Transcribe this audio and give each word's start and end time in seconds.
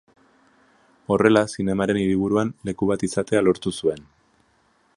Horrela, 1.15 1.43
zinemaren 1.57 1.99
hiriburuan 2.05 2.53
leku 2.69 2.89
bat 2.93 3.05
izatea 3.09 3.43
lortu 3.49 3.75
zuen. 3.83 4.01